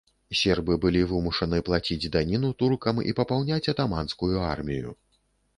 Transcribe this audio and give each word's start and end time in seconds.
Сербы 0.37 0.77
былі 0.85 1.01
вымушаны 1.11 1.59
плаціць 1.67 2.09
даніну 2.15 2.51
туркам 2.63 3.05
і 3.13 3.15
папаўняць 3.21 3.67
атаманскую 3.75 4.33
армію. 4.57 4.99